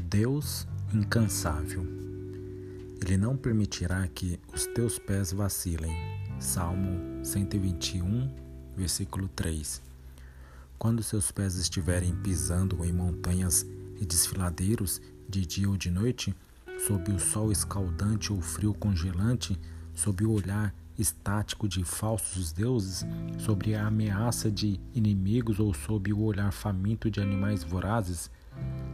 Deus 0.00 0.66
incansável. 0.92 1.86
Ele 3.00 3.16
não 3.16 3.36
permitirá 3.36 4.06
que 4.08 4.40
os 4.52 4.66
teus 4.66 4.98
pés 4.98 5.32
vacilem. 5.32 5.92
Salmo 6.38 7.24
121, 7.24 8.30
versículo 8.76 9.28
3. 9.28 9.82
Quando 10.78 11.02
seus 11.02 11.30
pés 11.30 11.56
estiverem 11.56 12.14
pisando 12.16 12.84
em 12.84 12.92
montanhas 12.92 13.66
e 14.00 14.04
desfiladeiros 14.04 15.00
de 15.28 15.46
dia 15.46 15.68
ou 15.68 15.76
de 15.76 15.90
noite, 15.90 16.34
sob 16.86 17.12
o 17.12 17.18
sol 17.18 17.52
escaldante 17.52 18.32
ou 18.32 18.40
frio 18.40 18.74
congelante, 18.74 19.58
sob 19.94 20.24
o 20.24 20.32
olhar 20.32 20.74
estático 20.98 21.68
de 21.68 21.84
falsos 21.84 22.52
deuses, 22.52 23.04
sobre 23.38 23.74
a 23.74 23.86
ameaça 23.86 24.50
de 24.50 24.80
inimigos 24.94 25.58
ou 25.58 25.72
sob 25.72 26.12
o 26.12 26.22
olhar 26.22 26.52
faminto 26.52 27.10
de 27.10 27.20
animais 27.20 27.62
vorazes, 27.62 28.30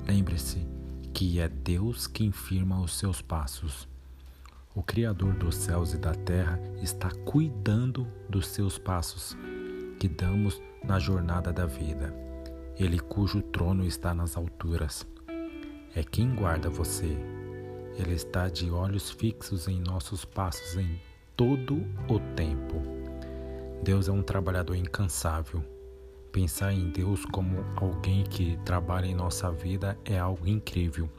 lembre-se 0.06 0.79
que 1.20 1.38
é 1.38 1.50
Deus 1.50 2.06
quem 2.06 2.32
firma 2.32 2.80
os 2.80 2.94
seus 2.94 3.20
passos. 3.20 3.86
O 4.74 4.82
Criador 4.82 5.34
dos 5.34 5.54
céus 5.54 5.92
e 5.92 5.98
da 5.98 6.14
terra 6.14 6.58
está 6.80 7.10
cuidando 7.10 8.08
dos 8.26 8.46
seus 8.46 8.78
passos 8.78 9.36
que 9.98 10.08
damos 10.08 10.62
na 10.82 10.98
jornada 10.98 11.52
da 11.52 11.66
vida. 11.66 12.10
Ele 12.74 12.98
cujo 12.98 13.42
trono 13.42 13.84
está 13.84 14.14
nas 14.14 14.34
alturas. 14.34 15.06
É 15.94 16.02
quem 16.02 16.34
guarda 16.34 16.70
você. 16.70 17.14
Ele 17.98 18.14
está 18.14 18.48
de 18.48 18.70
olhos 18.70 19.10
fixos 19.10 19.68
em 19.68 19.78
nossos 19.78 20.24
passos 20.24 20.74
em 20.78 20.98
todo 21.36 21.84
o 22.08 22.18
tempo. 22.34 22.80
Deus 23.84 24.08
é 24.08 24.12
um 24.12 24.22
trabalhador 24.22 24.74
incansável. 24.74 25.62
Pensar 26.32 26.72
em 26.72 26.90
Deus 26.90 27.24
como 27.26 27.58
alguém 27.74 28.22
que 28.22 28.56
trabalha 28.64 29.06
em 29.06 29.14
nossa 29.16 29.50
vida 29.50 29.98
é 30.04 30.16
algo 30.16 30.46
incrível. 30.46 31.10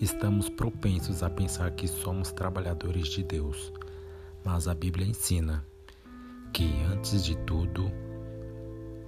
Estamos 0.00 0.50
propensos 0.50 1.22
a 1.22 1.30
pensar 1.30 1.70
que 1.70 1.88
somos 1.88 2.30
trabalhadores 2.30 3.08
de 3.08 3.22
Deus, 3.22 3.72
mas 4.44 4.68
a 4.68 4.74
Bíblia 4.74 5.06
ensina 5.06 5.64
que, 6.52 6.70
antes 6.92 7.24
de 7.24 7.34
tudo, 7.38 7.90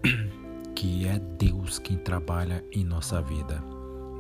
que 0.75 1.07
é 1.07 1.19
Deus 1.19 1.79
quem 1.79 1.99
trabalha 1.99 2.65
em 2.73 2.85
nossa 2.85 3.21
vida. 3.21 3.63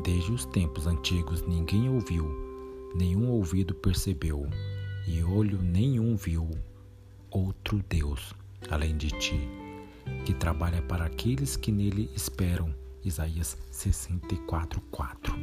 Desde 0.04 0.30
os 0.30 0.44
tempos 0.44 0.86
antigos 0.86 1.40
ninguém 1.46 1.88
ouviu, 1.88 2.28
nenhum 2.94 3.30
ouvido 3.30 3.74
percebeu, 3.74 4.46
e 5.06 5.24
olho 5.24 5.62
nenhum 5.62 6.16
viu 6.16 6.50
outro 7.30 7.82
Deus 7.88 8.34
além 8.70 8.94
de 8.94 9.08
ti, 9.08 9.48
que 10.26 10.34
trabalha 10.34 10.82
para 10.82 11.06
aqueles 11.06 11.56
que 11.56 11.72
nele 11.72 12.10
esperam. 12.14 12.74
Isaías 13.02 13.56
64, 13.70 14.82
4. 14.90 15.34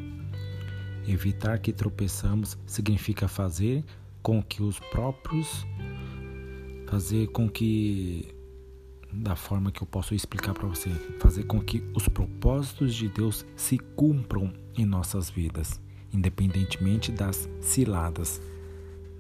Evitar 1.08 1.60
que 1.60 1.72
tropeçamos 1.72 2.58
significa 2.66 3.28
fazer 3.28 3.84
com 4.22 4.42
que 4.42 4.64
os 4.64 4.80
próprios 4.80 5.66
fazer 6.88 7.28
com 7.28 7.50
que 7.50 8.34
da 9.12 9.36
forma 9.36 9.72
que 9.72 9.82
eu 9.82 9.88
posso 9.88 10.14
explicar 10.14 10.54
para 10.54 10.68
você, 10.68 10.90
fazer 11.20 11.44
com 11.44 11.60
que 11.60 11.84
os 11.96 12.08
propósitos 12.08 12.94
de 12.94 13.08
Deus 13.08 13.46
se 13.56 13.78
cumpram 13.78 14.54
em 14.78 14.86
nossas 14.86 15.30
vidas, 15.30 15.80
independentemente 16.14 17.12
das 17.12 17.50
ciladas, 17.62 18.42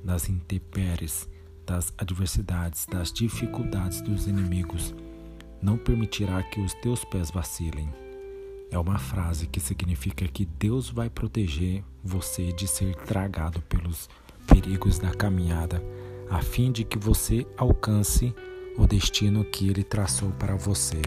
das 0.04 0.28
intempéries, 0.30 1.30
das 1.66 1.94
adversidades, 1.98 2.86
das 2.86 3.12
dificuldades 3.12 4.02
dos 4.02 4.28
inimigos. 4.28 4.94
Não 5.62 5.78
permitirá 5.78 6.44
que 6.44 6.60
os 6.60 6.74
teus 6.76 7.04
pés 7.06 7.32
vacilem. 7.32 8.05
É 8.76 8.78
uma 8.78 8.98
frase 9.00 9.48
que 9.48 9.62
significa 9.62 10.28
que 10.28 10.44
Deus 10.44 10.90
vai 10.90 11.10
proteger 11.10 11.82
você 12.04 12.52
de 12.52 12.68
ser 12.68 12.94
tragado 12.94 13.62
pelos 13.62 14.10
perigos 14.46 15.00
da 15.00 15.12
caminhada, 15.12 15.82
a 16.30 16.42
fim 16.42 16.74
de 16.74 16.84
que 16.84 17.00
você 17.00 17.48
alcance 17.56 18.36
o 18.78 18.86
destino 18.86 19.46
que 19.46 19.70
ele 19.70 19.82
traçou 19.82 20.30
para 20.32 20.58
você. 20.58 21.02